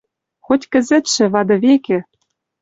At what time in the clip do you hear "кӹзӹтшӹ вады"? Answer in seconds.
0.71-1.55